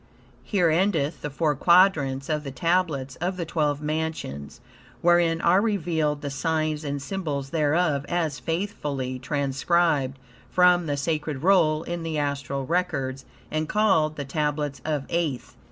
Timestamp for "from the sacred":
10.49-11.43